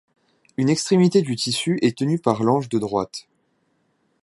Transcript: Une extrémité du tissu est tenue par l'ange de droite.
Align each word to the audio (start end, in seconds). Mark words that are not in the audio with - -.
Une 0.57 0.69
extrémité 0.69 1.21
du 1.21 1.35
tissu 1.35 1.77
est 1.83 1.95
tenue 1.99 2.17
par 2.17 2.41
l'ange 2.41 2.69
de 2.69 2.79
droite. 2.79 3.27